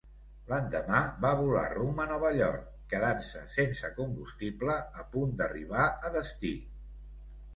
[0.51, 2.63] L'endemà va volar rumb a Nova York
[2.93, 6.55] quedant-se sense combustible a punt d'arribar a destí.